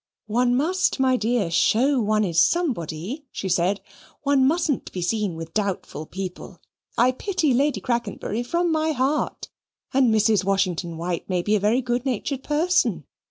"One 0.25 0.55
must, 0.55 0.99
my 0.99 1.15
dear, 1.15 1.51
show 1.51 2.01
one 2.01 2.23
is 2.23 2.41
somebody," 2.41 3.27
she 3.31 3.47
said. 3.47 3.81
"One 4.23 4.47
mustn't 4.47 4.91
be 4.91 4.99
seen 5.03 5.35
with 5.35 5.53
doubtful 5.53 6.07
people. 6.07 6.59
I 6.97 7.11
pity 7.11 7.53
Lady 7.53 7.81
Crackenbury 7.81 8.41
from 8.41 8.71
my 8.71 8.93
heart, 8.93 9.49
and 9.93 10.11
Mrs. 10.11 10.43
Washington 10.43 10.97
White 10.97 11.29
may 11.29 11.43
be 11.43 11.55
a 11.55 11.59
very 11.59 11.83
good 11.83 12.03
natured 12.03 12.41
person. 12.43 13.05